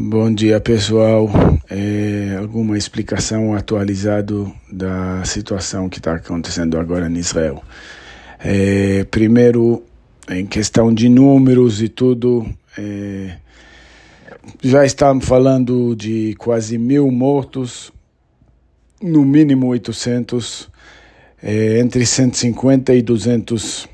Bom 0.00 0.32
dia, 0.32 0.60
pessoal. 0.60 1.28
É, 1.68 2.36
alguma 2.38 2.78
explicação 2.78 3.52
atualizada 3.52 4.32
da 4.70 5.24
situação 5.24 5.88
que 5.88 5.98
está 5.98 6.14
acontecendo 6.14 6.78
agora 6.78 7.08
em 7.08 7.16
Israel. 7.16 7.60
É, 8.38 9.02
primeiro, 9.10 9.82
em 10.30 10.46
questão 10.46 10.94
de 10.94 11.08
números 11.08 11.82
e 11.82 11.88
tudo, 11.88 12.46
é, 12.78 13.38
já 14.62 14.86
estamos 14.86 15.24
falando 15.24 15.96
de 15.96 16.36
quase 16.38 16.78
mil 16.78 17.10
mortos, 17.10 17.92
no 19.02 19.24
mínimo 19.24 19.66
800, 19.66 20.70
é, 21.42 21.80
entre 21.80 22.06
150 22.06 22.94
e 22.94 23.02
200 23.02 23.88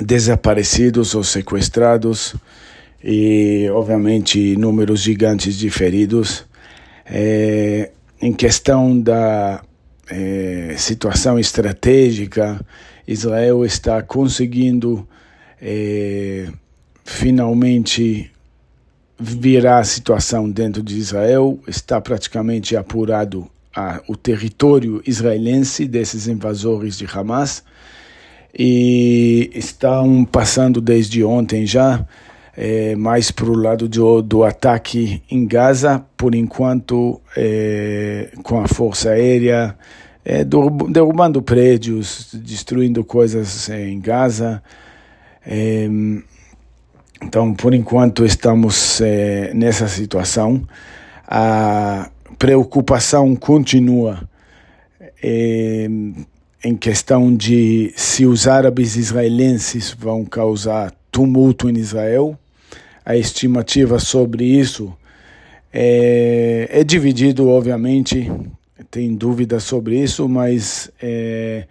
desaparecidos 0.00 1.14
ou 1.14 1.22
sequestrados 1.22 2.34
e, 3.06 3.68
obviamente, 3.70 4.56
números 4.56 5.02
gigantes 5.02 5.56
de 5.56 5.68
feridos. 5.68 6.46
É, 7.04 7.90
em 8.18 8.32
questão 8.32 8.98
da 8.98 9.62
é, 10.08 10.74
situação 10.78 11.38
estratégica, 11.38 12.58
Israel 13.06 13.62
está 13.62 14.02
conseguindo 14.02 15.06
é, 15.60 16.48
finalmente 17.04 18.30
virar 19.20 19.80
a 19.80 19.84
situação 19.84 20.50
dentro 20.50 20.82
de 20.82 20.96
Israel, 20.96 21.60
está 21.68 22.00
praticamente 22.00 22.74
apurado 22.74 23.46
a, 23.76 24.00
o 24.08 24.16
território 24.16 25.02
israelense 25.06 25.86
desses 25.86 26.26
invasores 26.26 26.96
de 26.96 27.06
Hamas 27.12 27.62
e 28.58 29.50
estão 29.54 30.24
passando 30.24 30.80
desde 30.80 31.22
ontem 31.22 31.66
já 31.66 32.06
é, 32.56 32.94
mais 32.94 33.30
para 33.30 33.46
o 33.46 33.56
lado 33.56 33.88
do, 33.88 34.22
do 34.22 34.44
ataque 34.44 35.22
em 35.30 35.46
Gaza, 35.46 36.04
por 36.16 36.34
enquanto 36.34 37.20
é, 37.36 38.30
com 38.42 38.60
a 38.60 38.68
força 38.68 39.10
aérea, 39.10 39.76
é, 40.24 40.44
derrubando 40.44 41.42
prédios, 41.42 42.28
destruindo 42.32 43.04
coisas 43.04 43.68
em 43.68 44.00
Gaza. 44.00 44.62
É, 45.44 45.88
então, 47.22 47.54
por 47.54 47.74
enquanto, 47.74 48.24
estamos 48.24 49.00
é, 49.00 49.52
nessa 49.54 49.88
situação. 49.88 50.62
A 51.26 52.10
preocupação 52.38 53.34
continua 53.34 54.28
é, 55.22 55.88
em 56.62 56.76
questão 56.76 57.34
de 57.34 57.92
se 57.96 58.26
os 58.26 58.46
árabes 58.46 58.96
israelenses 58.96 59.94
vão 59.98 60.24
causar 60.24 60.92
tumulto 61.10 61.68
em 61.68 61.76
Israel 61.76 62.38
a 63.04 63.16
estimativa 63.16 63.98
sobre 63.98 64.44
isso 64.44 64.96
é, 65.72 66.68
é 66.70 66.84
dividido, 66.84 67.48
obviamente, 67.48 68.30
tem 68.90 69.14
dúvidas 69.14 69.64
sobre 69.64 70.00
isso, 70.00 70.28
mas 70.28 70.90
é, 71.02 71.66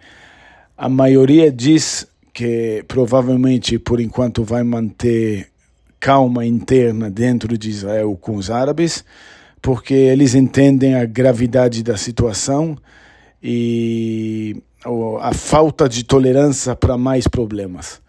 a 0.76 0.88
maioria 0.88 1.50
diz 1.50 2.06
que 2.32 2.84
provavelmente, 2.86 3.78
por 3.78 4.00
enquanto, 4.00 4.44
vai 4.44 4.62
manter 4.62 5.48
calma 5.98 6.44
interna 6.44 7.10
dentro 7.10 7.56
de 7.56 7.70
Israel 7.70 8.16
com 8.20 8.36
os 8.36 8.50
árabes, 8.50 9.04
porque 9.62 9.94
eles 9.94 10.34
entendem 10.34 10.94
a 10.96 11.06
gravidade 11.06 11.82
da 11.82 11.96
situação 11.96 12.76
e 13.42 14.62
a 15.22 15.32
falta 15.32 15.88
de 15.88 16.04
tolerância 16.04 16.76
para 16.76 16.98
mais 16.98 17.26
problemas 17.26 18.03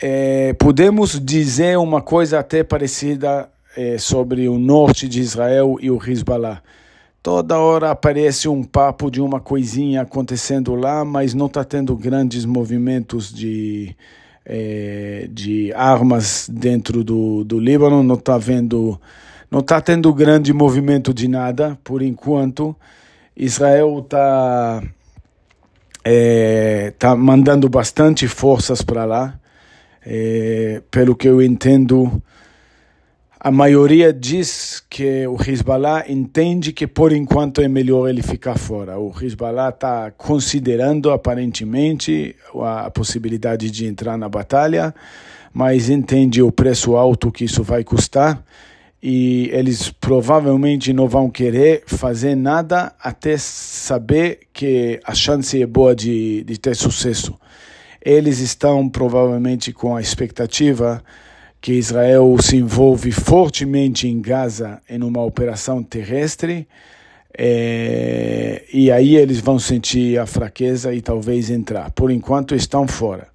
é, 0.00 0.52
podemos 0.54 1.18
dizer 1.18 1.78
uma 1.78 2.02
coisa 2.02 2.38
até 2.38 2.62
parecida 2.62 3.48
é, 3.76 3.98
sobre 3.98 4.48
o 4.48 4.58
norte 4.58 5.08
de 5.08 5.20
Israel 5.20 5.76
e 5.80 5.90
o 5.90 6.00
Hezbollah. 6.02 6.62
Toda 7.22 7.58
hora 7.58 7.90
aparece 7.90 8.48
um 8.48 8.62
papo 8.62 9.10
de 9.10 9.20
uma 9.20 9.40
coisinha 9.40 10.02
acontecendo 10.02 10.74
lá, 10.74 11.04
mas 11.04 11.34
não 11.34 11.46
está 11.46 11.64
tendo 11.64 11.96
grandes 11.96 12.44
movimentos 12.44 13.32
de, 13.32 13.96
é, 14.44 15.28
de 15.30 15.72
armas 15.74 16.48
dentro 16.48 17.02
do, 17.02 17.42
do 17.42 17.58
Líbano, 17.58 18.02
não 18.02 18.14
está 18.14 18.38
vendo, 18.38 19.00
não 19.50 19.58
está 19.58 19.80
tendo 19.80 20.14
grande 20.14 20.52
movimento 20.52 21.12
de 21.12 21.26
nada 21.26 21.76
por 21.82 22.00
enquanto. 22.00 22.76
Israel 23.36 23.98
está 23.98 24.82
é, 26.04 26.92
tá 26.98 27.16
mandando 27.16 27.68
bastante 27.68 28.28
forças 28.28 28.82
para 28.82 29.04
lá. 29.04 29.38
É, 30.08 30.80
pelo 30.88 31.16
que 31.16 31.28
eu 31.28 31.42
entendo, 31.42 32.22
a 33.40 33.50
maioria 33.50 34.12
diz 34.12 34.80
que 34.88 35.26
o 35.26 35.36
Hezbollah 35.36 36.04
entende 36.08 36.72
que 36.72 36.86
por 36.86 37.12
enquanto 37.12 37.60
é 37.60 37.66
melhor 37.66 38.08
ele 38.08 38.22
ficar 38.22 38.56
fora. 38.56 39.00
O 39.00 39.12
Hezbollah 39.20 39.70
está 39.70 40.12
considerando 40.12 41.10
aparentemente 41.10 42.36
a 42.54 42.88
possibilidade 42.88 43.68
de 43.68 43.84
entrar 43.86 44.16
na 44.16 44.28
batalha, 44.28 44.94
mas 45.52 45.90
entende 45.90 46.40
o 46.40 46.52
preço 46.52 46.94
alto 46.94 47.32
que 47.32 47.44
isso 47.44 47.64
vai 47.64 47.82
custar 47.82 48.44
e 49.02 49.50
eles 49.52 49.90
provavelmente 49.90 50.92
não 50.92 51.08
vão 51.08 51.28
querer 51.28 51.82
fazer 51.86 52.34
nada 52.36 52.92
até 53.00 53.36
saber 53.36 54.40
que 54.52 55.00
a 55.04 55.14
chance 55.14 55.60
é 55.60 55.66
boa 55.66 55.96
de, 55.96 56.44
de 56.44 56.58
ter 56.58 56.76
sucesso. 56.76 57.36
Eles 58.06 58.38
estão 58.38 58.88
provavelmente 58.88 59.72
com 59.72 59.96
a 59.96 60.00
expectativa 60.00 61.02
que 61.60 61.72
Israel 61.72 62.36
se 62.40 62.56
envolve 62.56 63.10
fortemente 63.10 64.06
em 64.06 64.20
Gaza 64.20 64.80
em 64.88 65.02
uma 65.02 65.24
operação 65.24 65.82
terrestre, 65.82 66.68
é, 67.36 68.62
e 68.72 68.92
aí 68.92 69.16
eles 69.16 69.40
vão 69.40 69.58
sentir 69.58 70.20
a 70.20 70.24
fraqueza 70.24 70.94
e 70.94 71.00
talvez 71.00 71.50
entrar. 71.50 71.90
Por 71.90 72.12
enquanto 72.12 72.54
estão 72.54 72.86
fora. 72.86 73.26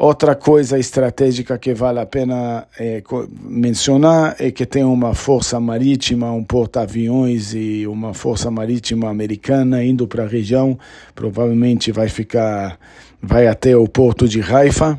Outra 0.00 0.36
coisa 0.36 0.78
estratégica 0.78 1.58
que 1.58 1.74
vale 1.74 1.98
a 1.98 2.06
pena 2.06 2.68
é, 2.78 3.02
mencionar 3.42 4.36
é 4.38 4.48
que 4.52 4.64
tem 4.64 4.84
uma 4.84 5.12
força 5.12 5.58
marítima, 5.58 6.30
um 6.30 6.44
porta-aviões 6.44 7.52
e 7.52 7.84
uma 7.84 8.14
força 8.14 8.48
marítima 8.48 9.10
americana 9.10 9.82
indo 9.82 10.06
para 10.06 10.22
a 10.22 10.28
região. 10.28 10.78
Provavelmente 11.16 11.90
vai 11.90 12.08
ficar 12.08 12.78
vai 13.20 13.48
até 13.48 13.76
o 13.76 13.88
porto 13.88 14.28
de 14.28 14.40
Haifa. 14.40 14.96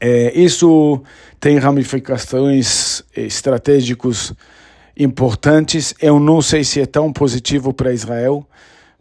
É, 0.00 0.32
isso 0.38 1.02
tem 1.40 1.58
ramificações 1.58 3.02
estratégicas 3.16 4.32
importantes. 4.96 5.92
Eu 6.00 6.20
não 6.20 6.40
sei 6.40 6.62
se 6.62 6.80
é 6.80 6.86
tão 6.86 7.12
positivo 7.12 7.74
para 7.74 7.92
Israel, 7.92 8.46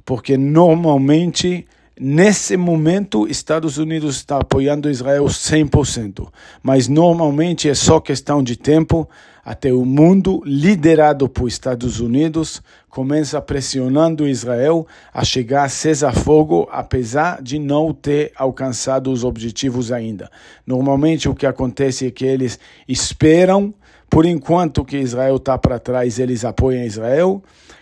porque 0.03 0.35
normalmente 0.37 1.67
Nesse 2.03 2.57
momento, 2.57 3.27
Estados 3.27 3.77
Unidos 3.77 4.15
está 4.15 4.37
apoiando 4.37 4.89
Israel 4.89 5.25
100%, 5.25 6.29
mas 6.63 6.87
normalmente 6.87 7.69
é 7.69 7.75
só 7.75 7.99
questão 7.99 8.41
de 8.41 8.57
tempo 8.57 9.07
até 9.45 9.71
o 9.71 9.85
mundo, 9.85 10.41
liderado 10.43 11.29
por 11.29 11.47
Estados 11.47 11.99
Unidos, 11.99 12.59
começa 12.89 13.39
pressionando 13.39 14.27
Israel 14.27 14.87
a 15.13 15.23
chegar 15.23 15.65
a 15.65 15.69
cessar-fogo, 15.69 16.67
apesar 16.71 17.39
de 17.39 17.59
não 17.59 17.93
ter 17.93 18.31
alcançado 18.35 19.11
os 19.11 19.23
objetivos 19.23 19.91
ainda. 19.91 20.27
Normalmente, 20.65 21.29
o 21.29 21.35
que 21.35 21.45
acontece 21.45 22.07
é 22.07 22.09
que 22.09 22.25
eles 22.25 22.57
esperam, 22.87 23.71
por 24.11 24.27
enquanto 24.27 24.85
que 24.85 24.97
Israel 24.97 25.37
está 25.37 25.57
para 25.57 25.79
trás, 25.79 26.19
eles 26.19 26.45
apoiam 26.45 26.83
Israel 26.83 27.41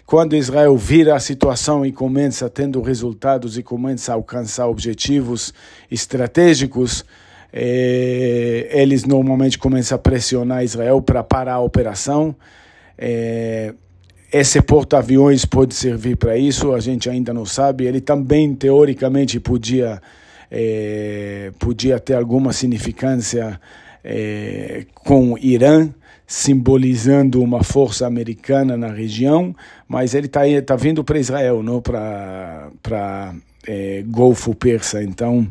quando 0.09 0.35
Israel 0.35 0.75
vira 0.75 1.15
a 1.15 1.19
situação 1.19 1.85
e 1.85 1.91
começa 1.91 2.49
tendo 2.49 2.81
resultados 2.81 3.59
e 3.59 3.61
começa 3.61 4.11
a 4.11 4.15
alcançar 4.15 4.65
objetivos 4.65 5.53
estratégicos, 5.91 7.05
é, 7.53 8.69
eles 8.71 9.05
normalmente 9.05 9.59
começam 9.59 9.95
a 9.95 9.99
pressionar 9.99 10.63
Israel 10.63 10.99
para 10.99 11.23
parar 11.23 11.53
a 11.53 11.59
operação. 11.59 12.35
É, 12.97 13.75
esse 14.33 14.59
porta-aviões 14.63 15.45
pode 15.45 15.75
servir 15.75 16.15
para 16.15 16.35
isso, 16.35 16.73
a 16.73 16.79
gente 16.79 17.07
ainda 17.07 17.31
não 17.31 17.45
sabe. 17.45 17.85
Ele 17.85 18.01
também, 18.01 18.55
teoricamente, 18.55 19.39
podia, 19.39 20.01
é, 20.49 21.51
podia 21.59 21.99
ter 21.99 22.15
alguma 22.15 22.51
significância 22.51 23.61
é, 24.03 24.85
com 24.93 25.33
o 25.33 25.37
Irã, 25.37 25.89
simbolizando 26.25 27.41
uma 27.41 27.63
força 27.63 28.05
americana 28.05 28.77
na 28.77 28.91
região, 28.91 29.55
mas 29.87 30.13
ele 30.13 30.27
está 30.27 30.41
tá 30.65 30.75
vindo 30.75 31.03
para 31.03 31.17
Israel, 31.17 31.63
não 31.63 31.81
para 31.81 33.33
é, 33.67 34.03
Golfo 34.07 34.53
Persa. 34.53 35.03
Então, 35.03 35.47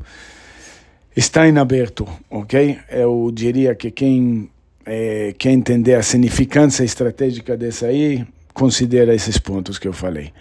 está 1.16 1.48
em 1.48 1.58
aberto, 1.58 2.06
ok? 2.30 2.78
Eu 2.90 3.30
diria 3.34 3.74
que 3.74 3.90
quem 3.90 4.48
é, 4.86 5.34
quer 5.36 5.50
entender 5.50 5.94
a 5.94 6.02
significância 6.02 6.84
estratégica 6.84 7.56
dessa 7.56 7.86
aí, 7.86 8.24
considera 8.54 9.14
esses 9.14 9.36
pontos 9.36 9.78
que 9.78 9.88
eu 9.88 9.92
falei. 9.92 10.32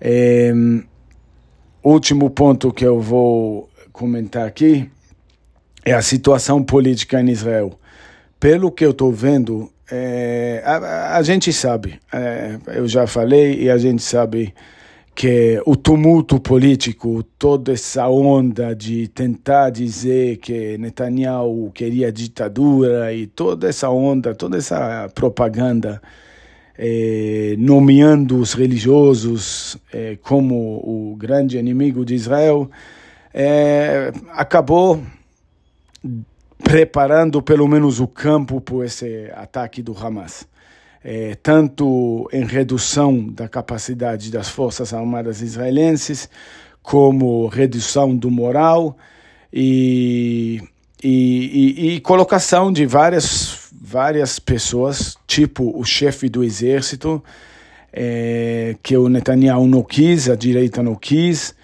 É, 0.00 0.52
último 1.82 2.30
ponto 2.30 2.72
que 2.72 2.84
eu 2.84 3.00
vou 3.00 3.68
comentar 3.92 4.46
aqui 4.46 4.88
é 5.84 5.92
a 5.92 6.02
situação 6.02 6.62
política 6.62 7.20
em 7.20 7.30
Israel. 7.30 7.78
Pelo 8.38 8.70
que 8.70 8.84
eu 8.84 8.90
estou 8.90 9.12
vendo, 9.12 9.70
é, 9.90 10.62
a, 10.64 11.16
a, 11.16 11.22
gente 11.22 11.52
sabe, 11.52 11.98
é, 12.12 12.58
eu 12.68 12.86
já 12.86 13.06
falei 13.06 13.62
e 13.62 13.70
a 13.70 13.78
gente 13.78 14.02
sabe 14.02 14.54
que 15.14 15.60
o 15.66 15.74
tumulto 15.74 16.38
político, 16.38 17.24
toda 17.36 17.72
essa 17.72 18.08
onda 18.08 18.74
de 18.74 19.08
tentar 19.08 19.70
dizer 19.70 20.36
que 20.36 20.78
Netanyahu 20.78 21.72
queria 21.72 22.12
ditadura 22.12 23.12
e 23.12 23.26
toda 23.26 23.68
essa 23.68 23.90
onda, 23.90 24.32
toda 24.32 24.56
essa 24.56 25.10
propaganda 25.12 26.00
eh, 26.78 27.56
nomeando 27.58 28.38
os 28.38 28.54
religiosos 28.54 29.76
eh, 29.92 30.16
como 30.22 30.54
o 30.76 31.16
grande 31.16 31.58
inimigo 31.58 32.04
de 32.04 32.14
Israel, 32.14 32.70
eh, 33.34 34.12
acabou 34.30 35.02
preparando 36.58 37.42
pelo 37.42 37.66
menos 37.68 38.00
o 38.00 38.06
campo 38.06 38.60
para 38.60 38.84
esse 38.84 39.30
ataque 39.34 39.82
do 39.82 39.96
Hamas. 39.96 40.46
É, 41.02 41.36
tanto 41.36 42.28
em 42.32 42.44
redução 42.44 43.28
da 43.28 43.48
capacidade 43.48 44.30
das 44.30 44.48
forças 44.48 44.92
armadas 44.92 45.40
israelenses, 45.40 46.28
como 46.82 47.46
redução 47.46 48.16
do 48.16 48.30
moral 48.30 48.96
e, 49.52 50.60
e, 51.02 51.74
e, 51.76 51.94
e 51.94 52.00
colocação 52.00 52.72
de 52.72 52.84
várias, 52.84 53.70
várias 53.72 54.38
pessoas, 54.38 55.16
tipo 55.26 55.78
o 55.78 55.84
chefe 55.84 56.28
do 56.28 56.42
exército, 56.42 57.22
é, 57.92 58.76
que 58.82 58.96
o 58.96 59.08
Netanyahu 59.08 59.66
não 59.66 59.82
quis, 59.82 60.28
a 60.28 60.34
direita 60.34 60.82
não 60.82 60.94
quis, 60.94 61.54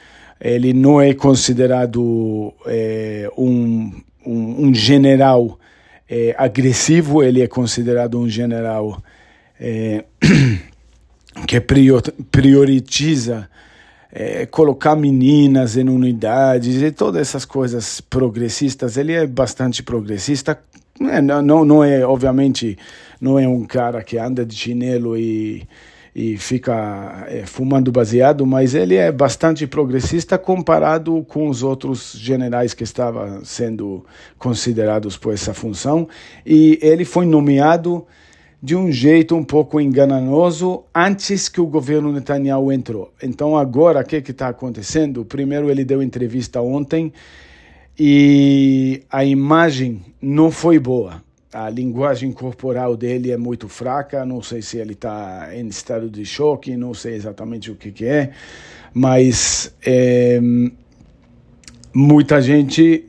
ele 0.40 0.72
não 0.72 1.00
é 1.00 1.14
considerado 1.14 2.52
é, 2.66 3.30
um, 3.36 3.92
um, 4.26 4.66
um, 4.66 4.74
general 4.74 5.58
é, 6.08 6.34
agressivo, 6.38 7.22
ele 7.22 7.42
é 7.42 7.46
considerado 7.46 8.18
um 8.18 8.28
general 8.28 9.02
é, 9.58 10.04
que 11.46 11.60
prioriza 11.60 13.48
é, 14.12 14.46
colocar 14.46 14.94
meninas 14.94 15.76
em 15.76 15.88
unidades 15.88 16.80
e 16.80 16.92
todas 16.92 17.20
essas 17.20 17.44
coisas 17.44 18.00
progressistas. 18.00 18.96
Ele 18.96 19.12
é 19.12 19.26
bastante 19.26 19.82
progressista. 19.82 20.58
É, 21.00 21.20
não, 21.20 21.42
não, 21.42 21.64
não 21.64 21.84
é, 21.84 22.06
obviamente, 22.06 22.78
não 23.20 23.38
é 23.38 23.48
um 23.48 23.64
cara 23.64 24.02
que 24.04 24.16
anda 24.16 24.46
de 24.46 24.54
chinelo 24.54 25.16
e, 25.16 25.66
e 26.14 26.36
fica 26.36 27.26
é, 27.28 27.44
fumando 27.44 27.90
baseado, 27.90 28.46
mas 28.46 28.74
ele 28.74 28.94
é 28.94 29.10
bastante 29.10 29.66
progressista 29.66 30.38
comparado 30.38 31.24
com 31.28 31.48
os 31.48 31.62
outros 31.62 32.12
generais 32.12 32.72
que 32.72 32.84
estavam 32.84 33.44
sendo 33.44 34.06
considerados 34.38 35.16
por 35.16 35.34
essa 35.34 35.52
função. 35.52 36.08
E 36.46 36.78
ele 36.80 37.04
foi 37.04 37.26
nomeado 37.26 38.06
de 38.62 38.76
um 38.76 38.90
jeito 38.90 39.34
um 39.34 39.44
pouco 39.44 39.80
enganoso 39.80 40.84
antes 40.94 41.48
que 41.48 41.60
o 41.60 41.66
governo 41.66 42.12
Netanyahu 42.12 42.72
entrou. 42.72 43.12
Então 43.20 43.56
agora 43.56 44.00
o 44.00 44.04
que 44.04 44.16
está 44.16 44.48
acontecendo? 44.48 45.24
Primeiro 45.24 45.68
ele 45.68 45.84
deu 45.84 46.02
entrevista 46.02 46.62
ontem 46.62 47.12
e 47.98 49.02
a 49.10 49.24
imagem 49.24 50.00
não 50.22 50.50
foi 50.50 50.78
boa. 50.78 51.22
A 51.54 51.70
linguagem 51.70 52.32
corporal 52.32 52.96
dele 52.96 53.30
é 53.30 53.36
muito 53.36 53.68
fraca, 53.68 54.26
não 54.26 54.42
sei 54.42 54.60
se 54.60 54.76
ele 54.76 54.94
está 54.94 55.50
em 55.54 55.68
estado 55.68 56.10
de 56.10 56.26
choque, 56.26 56.76
não 56.76 56.92
sei 56.92 57.14
exatamente 57.14 57.70
o 57.70 57.76
que, 57.76 57.92
que 57.92 58.04
é, 58.04 58.32
mas 58.92 59.72
é, 59.86 60.40
muita 61.94 62.42
gente 62.42 63.04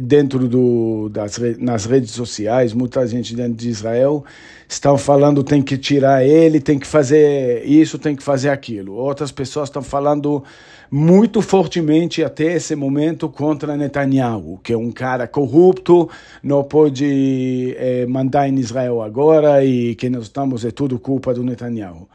dentro 0.00 0.46
do, 0.46 1.08
das, 1.08 1.38
nas 1.58 1.86
redes 1.86 2.10
sociais, 2.10 2.74
muita 2.74 3.06
gente 3.06 3.34
dentro 3.34 3.54
de 3.54 3.70
Israel 3.70 4.24
estão 4.68 4.98
falando 4.98 5.42
tem 5.42 5.62
que 5.62 5.78
tirar 5.78 6.22
ele, 6.22 6.60
tem 6.60 6.78
que 6.78 6.86
fazer 6.86 7.64
isso, 7.64 7.98
tem 7.98 8.14
que 8.14 8.22
fazer 8.22 8.50
aquilo. 8.50 8.92
Outras 8.92 9.32
pessoas 9.32 9.70
estão 9.70 9.82
falando 9.82 10.44
muito 10.90 11.40
fortemente 11.40 12.22
até 12.22 12.54
esse 12.54 12.76
momento 12.76 13.28
contra 13.30 13.76
Netanyahu, 13.76 14.60
que 14.62 14.74
é 14.74 14.76
um 14.76 14.90
cara 14.90 15.26
corrupto, 15.26 16.10
não 16.42 16.62
pode 16.62 17.74
é, 17.78 18.04
mandar 18.06 18.48
em 18.48 18.58
Israel 18.58 19.00
agora 19.00 19.64
e 19.64 19.94
que 19.94 20.10
nós 20.10 20.24
estamos 20.24 20.64
é 20.64 20.70
tudo 20.70 20.98
culpa 20.98 21.32
do 21.32 21.42
Netanyahu. 21.42 22.06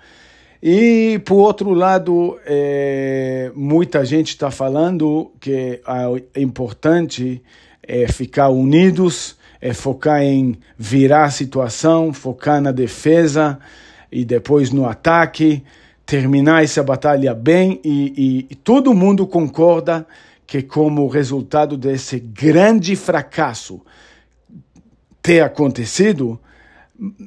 E, 0.65 1.19
por 1.25 1.39
outro 1.39 1.73
lado, 1.73 2.39
é, 2.45 3.51
muita 3.53 4.05
gente 4.05 4.29
está 4.29 4.49
falando 4.49 5.29
que 5.37 5.81
é 6.33 6.41
importante 6.41 7.41
é 7.85 8.07
ficar 8.07 8.47
unidos, 8.47 9.35
é 9.59 9.73
focar 9.73 10.21
em 10.21 10.57
virar 10.77 11.25
a 11.25 11.31
situação, 11.31 12.13
focar 12.13 12.61
na 12.61 12.71
defesa 12.71 13.59
e 14.09 14.23
depois 14.23 14.71
no 14.71 14.87
ataque, 14.87 15.61
terminar 16.05 16.63
essa 16.63 16.81
batalha 16.81 17.33
bem. 17.33 17.81
E, 17.83 18.13
e, 18.15 18.47
e 18.51 18.55
todo 18.55 18.93
mundo 18.93 19.27
concorda 19.27 20.07
que, 20.47 20.61
como 20.61 21.09
resultado 21.09 21.75
desse 21.75 22.21
grande 22.21 22.95
fracasso 22.95 23.81
ter 25.21 25.41
acontecido, 25.41 26.39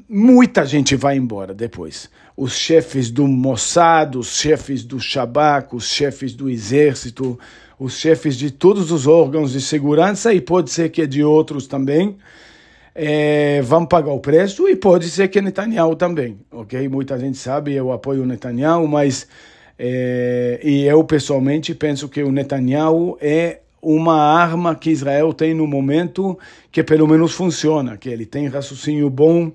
muita 0.09 0.65
gente 0.65 0.97
vai 0.97 1.17
embora 1.17 1.53
depois 1.53 2.11
os 2.37 2.57
chefes 2.57 3.11
do 3.11 3.27
Mossad, 3.27 4.17
os 4.17 4.39
chefes 4.39 4.85
do 4.85 5.01
Shabak, 5.01 5.75
os 5.75 5.89
chefes 5.89 6.35
do 6.35 6.49
exército, 6.51 7.39
os 7.79 7.99
chefes 7.99 8.37
de 8.37 8.51
todos 8.51 8.91
os 8.91 9.07
órgãos 9.07 9.53
de 9.53 9.61
segurança 9.61 10.33
e 10.33 10.41
pode 10.41 10.71
ser 10.71 10.91
que 10.91 11.07
de 11.07 11.23
outros 11.23 11.67
também 11.67 12.17
é, 12.95 13.61
vão 13.63 13.85
pagar 13.85 14.13
o 14.13 14.21
preço 14.21 14.69
e 14.69 14.77
pode 14.77 15.09
ser 15.11 15.29
que 15.29 15.41
Netanyahu 15.41 15.95
também, 15.97 16.39
ok? 16.51 16.89
Muita 16.89 17.19
gente 17.19 17.37
sabe, 17.37 17.75
eu 17.75 17.93
apoio 17.93 18.23
o 18.23 18.27
Netanyahu, 18.27 18.87
mas 18.89 19.27
é, 19.79 20.59
e 20.63 20.85
eu 20.85 21.03
pessoalmente 21.05 21.75
penso 21.75 22.09
que 22.09 22.23
o 22.23 22.33
Netanyahu 22.33 23.19
é 23.21 23.61
uma 23.89 24.21
arma 24.21 24.75
que 24.75 24.91
Israel 24.91 25.33
tem 25.33 25.55
no 25.55 25.65
momento 25.65 26.37
que 26.73 26.83
pelo 26.83 27.07
menos 27.07 27.33
funciona, 27.35 27.97
que 27.97 28.09
ele 28.09 28.27
tem 28.27 28.49
raciocínio 28.49 29.09
bom, 29.09 29.53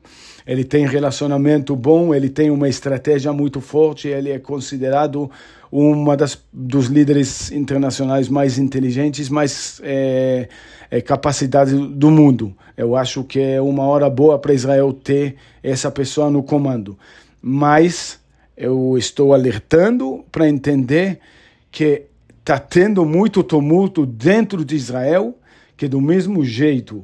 ele 0.48 0.63
tem 0.63 0.88
relacionamento 0.88 1.75
bom, 1.75 2.16
ele 2.16 2.30
tem 2.30 2.50
uma 2.50 2.69
estratégia 2.69 3.33
muito 3.33 3.60
forte, 3.60 4.07
ele 4.07 4.31
é 4.31 4.39
considerado 4.39 5.30
uma 5.69 6.16
das 6.16 6.42
dos 6.51 6.86
líderes 6.88 7.51
internacionais 7.51 8.30
mais 8.30 8.57
inteligentes, 8.57 9.28
mais 9.28 9.81
é, 9.83 10.48
é, 10.89 11.01
capacidade 11.01 11.75
do 11.75 12.10
mundo. 12.10 12.56
Eu 12.78 12.95
acho 12.95 13.25
que 13.25 13.38
é 13.38 13.62
uma 13.62 13.83
hora 13.83 14.10
boa 14.10 14.39
para 14.39 14.54
Israel 14.54 14.94
ter 14.94 15.36
essa 15.62 15.92
pessoa 15.92 16.31
no 16.31 16.42
comando. 16.42 16.98
Mas 17.42 18.18
eu 18.56 18.97
estou 18.97 19.33
alertando 19.33 20.23
para 20.31 20.47
entender 20.47 21.19
que 21.69 22.10
está 22.42 22.60
tendo 22.60 23.06
muito 23.06 23.44
tumulto 23.44 24.06
dentro 24.06 24.66
de 24.66 24.76
Israel, 24.76 25.38
que 25.78 25.88
do 25.88 26.02
mesmo 26.02 26.44
jeito 26.44 27.04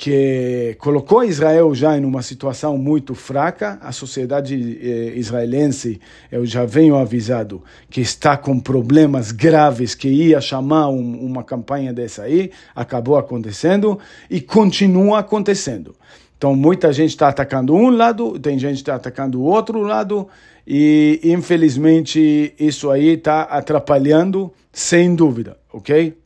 que 0.00 0.76
colocou 0.78 1.22
Israel 1.22 1.74
já 1.74 1.94
em 1.94 2.06
uma 2.06 2.22
situação 2.22 2.78
muito 2.78 3.14
fraca. 3.14 3.78
A 3.82 3.92
sociedade 3.92 4.54
eh, 4.80 5.12
israelense, 5.14 6.00
eu 6.32 6.46
já 6.46 6.64
venho 6.64 6.96
avisado, 6.96 7.62
que 7.90 8.00
está 8.00 8.34
com 8.34 8.58
problemas 8.58 9.30
graves, 9.30 9.94
que 9.94 10.08
ia 10.08 10.40
chamar 10.40 10.88
um, 10.88 11.22
uma 11.22 11.44
campanha 11.44 11.92
dessa 11.92 12.22
aí, 12.22 12.50
acabou 12.74 13.18
acontecendo 13.18 13.98
e 14.30 14.40
continua 14.40 15.18
acontecendo. 15.18 15.94
Então, 16.40 16.56
muita 16.56 16.90
gente 16.90 17.10
está 17.10 17.28
atacando 17.28 17.74
um 17.74 17.90
lado, 17.90 18.38
tem 18.38 18.58
gente 18.58 18.76
que 18.76 18.80
está 18.80 18.94
atacando 18.94 19.38
o 19.38 19.44
outro 19.44 19.82
lado, 19.82 20.26
e 20.66 21.20
infelizmente 21.22 22.54
isso 22.58 22.90
aí 22.90 23.08
está 23.08 23.42
atrapalhando, 23.42 24.50
sem 24.72 25.14
dúvida, 25.14 25.58
ok? 25.70 26.16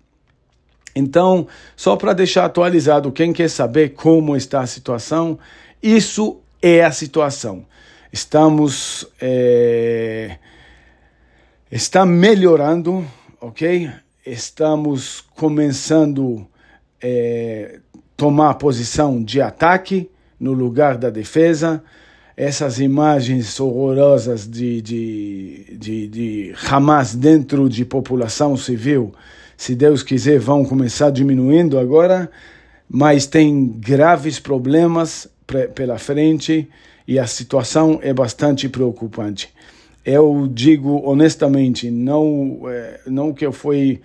Então, 0.95 1.49
só 1.75 1.97
para 1.97 2.13
deixar 2.13 2.45
atualizado, 2.45 3.11
quem 3.11 3.33
quer 3.33 3.51
saber 3.51 3.95
como 3.95 4.37
está 4.37 4.61
a 4.61 4.69
situação, 4.69 5.37
isso 5.83 6.41
é 6.63 6.85
a 6.85 6.93
situação. 6.93 7.67
Estamos. 8.13 9.09
É, 9.21 10.39
está 11.73 12.07
melhorando, 12.07 13.05
ok? 13.41 13.91
Estamos 14.25 15.23
começando 15.35 16.47
é, 17.03 17.81
tomar 18.17 18.55
posição 18.55 19.23
de 19.23 19.41
ataque 19.41 20.11
no 20.39 20.53
lugar 20.53 20.97
da 20.97 21.11
defesa. 21.11 21.83
Essas 22.37 22.81
imagens 22.81 23.61
horrorosas 23.61 24.49
de, 24.49 24.83
de, 24.83 25.77
de, 25.79 26.09
de 26.09 26.55
Hamas 26.69 27.15
dentro 27.15 27.69
de 27.69 27.85
população 27.85 28.57
civil 28.57 29.15
se 29.57 29.75
Deus 29.75 30.03
quiser, 30.03 30.39
vão 30.39 30.65
começar 30.65 31.11
diminuindo 31.11 31.79
agora, 31.79 32.31
mas 32.89 33.27
tem 33.27 33.67
graves 33.67 34.39
problemas 34.39 35.29
pela 35.75 35.99
frente 35.99 36.69
e 37.07 37.19
a 37.19 37.27
situação 37.27 37.99
é 38.03 38.13
bastante 38.13 38.69
preocupante. 38.69 39.53
Eu 40.05 40.49
digo 40.53 41.03
honestamente, 41.05 41.91
não, 41.91 42.63
é, 42.67 43.01
não 43.07 43.33
que 43.33 43.47
eu 43.47 43.53
fui 43.53 44.01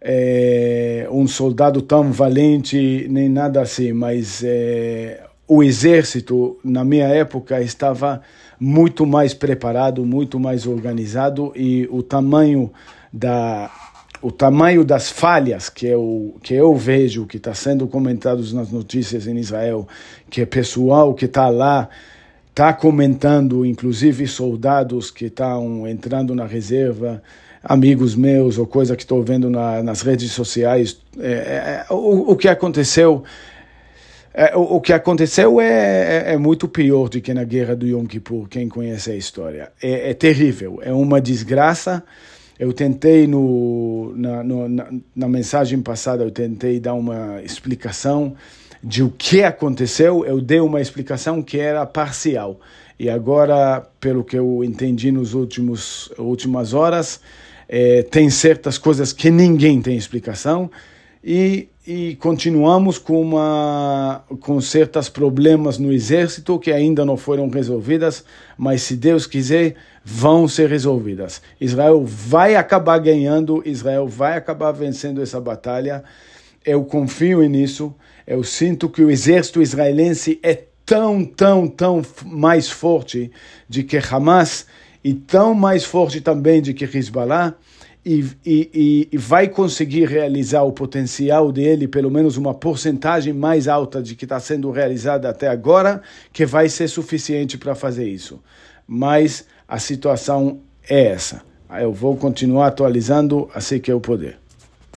é, 0.00 1.08
um 1.10 1.26
soldado 1.26 1.82
tão 1.82 2.12
valente 2.12 3.06
nem 3.10 3.28
nada 3.28 3.60
assim, 3.60 3.92
mas 3.92 4.42
é, 4.44 5.24
o 5.46 5.62
exército, 5.62 6.58
na 6.62 6.84
minha 6.84 7.06
época, 7.06 7.60
estava 7.60 8.20
muito 8.60 9.06
mais 9.06 9.34
preparado, 9.34 10.04
muito 10.04 10.38
mais 10.38 10.66
organizado 10.66 11.52
e 11.56 11.88
o 11.90 12.02
tamanho 12.02 12.70
da 13.12 13.70
o 14.20 14.32
tamanho 14.32 14.84
das 14.84 15.08
falhas 15.08 15.68
que 15.68 15.86
eu 15.86 16.34
que 16.42 16.52
eu 16.52 16.74
vejo 16.74 17.24
que 17.24 17.36
está 17.36 17.54
sendo 17.54 17.86
comentado 17.86 18.42
nas 18.52 18.70
notícias 18.72 19.28
em 19.28 19.36
Israel, 19.38 19.86
que 20.28 20.40
é 20.40 20.46
pessoal 20.46 21.14
que 21.14 21.26
está 21.26 21.48
lá 21.48 21.88
está 22.58 22.72
comentando, 22.72 23.64
inclusive 23.64 24.26
soldados 24.26 25.12
que 25.12 25.26
estão 25.26 25.86
entrando 25.86 26.34
na 26.34 26.44
reserva, 26.44 27.22
amigos 27.62 28.14
meus 28.14 28.58
ou 28.58 28.66
coisa 28.66 28.96
que 28.96 29.02
estou 29.02 29.22
vendo 29.22 29.50
na, 29.50 29.82
nas 29.82 30.02
redes 30.02 30.32
sociais, 30.32 30.98
é, 31.18 31.84
é, 31.88 31.92
o, 31.92 32.32
o 32.32 32.36
que 32.36 32.48
aconteceu 32.48 33.24
é, 34.40 34.56
o, 34.56 34.76
o, 34.76 34.80
que 34.80 34.92
aconteceu 34.92 35.60
é, 35.60 35.66
é, 36.28 36.32
é, 36.34 36.36
muito 36.36 36.68
pior 36.68 37.08
do 37.08 37.20
que 37.20 37.34
na 37.34 37.42
guerra 37.42 37.74
do 37.74 37.84
Yom 37.84 38.06
Kippur, 38.06 38.46
quem 38.48 38.68
conhece 38.68 39.10
a 39.10 39.16
história. 39.16 39.72
É, 39.82 40.10
é 40.10 40.14
terrível, 40.14 40.78
é 40.80 40.92
uma 40.92 41.20
desgraça. 41.20 42.04
Eu 42.56 42.72
tentei, 42.72 43.26
no, 43.26 44.12
na, 44.16 44.44
no, 44.44 44.68
na, 44.68 44.86
na, 45.16 45.28
mensagem 45.28 45.80
passada, 45.80 46.22
eu 46.22 46.30
tentei 46.30 46.78
dar 46.78 46.94
uma 46.94 47.42
explicação 47.42 48.36
de 48.80 49.02
o 49.02 49.10
que 49.10 49.42
aconteceu. 49.42 50.24
Eu 50.24 50.40
dei 50.40 50.60
uma 50.60 50.80
explicação 50.80 51.42
que 51.42 51.58
era 51.58 51.84
parcial. 51.84 52.60
E 52.96 53.10
agora, 53.10 53.84
pelo 53.98 54.22
que 54.22 54.38
eu 54.38 54.62
entendi 54.62 55.10
nos 55.10 55.34
últimos 55.34 56.12
últimas 56.16 56.74
horas, 56.74 57.20
é, 57.68 58.02
tem 58.02 58.30
certas 58.30 58.78
coisas 58.78 59.12
que 59.12 59.30
ninguém 59.30 59.80
tem 59.80 59.96
explicação. 59.96 60.70
E 61.22 61.68
e 61.90 62.16
continuamos 62.16 62.98
com, 62.98 63.18
uma, 63.18 64.22
com 64.40 64.60
certos 64.60 65.08
problemas 65.08 65.78
no 65.78 65.90
exército 65.90 66.58
que 66.58 66.70
ainda 66.70 67.02
não 67.02 67.16
foram 67.16 67.48
resolvidas, 67.48 68.26
mas 68.58 68.82
se 68.82 68.94
Deus 68.94 69.26
quiser, 69.26 69.74
vão 70.04 70.46
ser 70.46 70.68
resolvidas. 70.68 71.40
Israel 71.58 72.04
vai 72.04 72.56
acabar 72.56 72.98
ganhando, 72.98 73.62
Israel 73.64 74.06
vai 74.06 74.36
acabar 74.36 74.70
vencendo 74.70 75.22
essa 75.22 75.40
batalha. 75.40 76.04
Eu 76.62 76.84
confio 76.84 77.40
nisso. 77.48 77.94
Eu 78.26 78.44
sinto 78.44 78.90
que 78.90 79.02
o 79.02 79.10
exército 79.10 79.62
israelense 79.62 80.38
é 80.42 80.64
tão, 80.84 81.24
tão, 81.24 81.66
tão 81.66 82.02
mais 82.22 82.68
forte 82.68 83.32
de 83.66 83.82
que 83.82 83.96
Hamas 83.96 84.66
e 85.02 85.14
tão 85.14 85.54
mais 85.54 85.84
forte 85.84 86.20
também 86.20 86.60
de 86.60 86.74
que 86.74 86.84
Hezbollah 86.84 87.54
e, 88.04 88.24
e, 88.44 89.08
e, 89.12 89.18
vai 89.18 89.48
conseguir 89.48 90.06
realizar 90.08 90.62
o 90.62 90.72
potencial 90.72 91.52
dele, 91.52 91.86
pelo 91.86 92.10
menos 92.10 92.36
uma 92.36 92.54
porcentagem 92.54 93.32
mais 93.32 93.68
alta 93.68 94.02
de 94.02 94.14
que 94.14 94.24
está 94.24 94.40
sendo 94.40 94.70
realizada 94.70 95.28
até 95.28 95.48
agora, 95.48 96.00
que 96.32 96.46
vai 96.46 96.68
ser 96.68 96.88
suficiente 96.88 97.58
para 97.58 97.74
fazer 97.74 98.08
isso. 98.08 98.40
Mas 98.86 99.44
a 99.66 99.78
situação 99.78 100.60
é 100.88 101.08
essa. 101.08 101.42
Eu 101.80 101.92
vou 101.92 102.16
continuar 102.16 102.68
atualizando 102.68 103.48
assim 103.54 103.78
que 103.78 103.92
eu 103.92 104.00
puder. 104.00 104.38